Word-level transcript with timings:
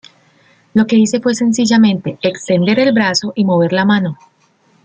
Lo 0.73 0.87
que 0.87 0.95
hice 0.95 1.19
fue 1.19 1.35
sencillamente 1.35 2.17
extender 2.23 2.79
el 2.79 2.91
brazo 2.91 3.33
y 3.35 3.45
mover 3.45 3.71
la 3.71 3.85
mano. 3.85 4.17